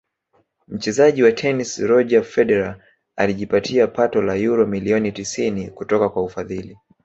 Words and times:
mchezaji 0.67 1.23
wa 1.23 1.31
tenisi 1.31 1.87
Roger 1.87 2.23
Federer 2.23 2.81
alijipatia 3.15 3.87
pato 3.87 4.21
la 4.21 4.33
uro 4.33 4.67
milioni 4.67 5.11
tisini 5.11 5.71
kutoka 5.71 6.09
kwa 6.09 6.23
ufadhili 6.23 6.77